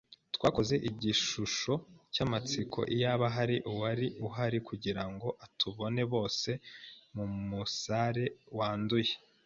[0.35, 1.73] Twakoze igishusho
[2.13, 6.49] cyamatsiko, iyaba hari uwari uhari kugirango atubone- bose
[7.15, 8.25] mumusare
[8.57, 9.13] wanduye